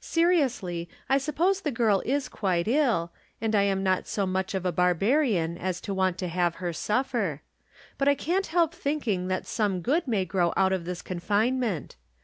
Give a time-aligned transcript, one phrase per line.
[0.00, 4.52] Seri ouslj', I suppose the girl is quite ill, and I am not so much
[4.52, 7.42] of a barbarian as to want to have her suffer.
[7.96, 11.94] But I can't help thinking that some good may grow out of this confinement.